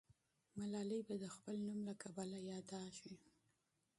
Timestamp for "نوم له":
1.67-1.93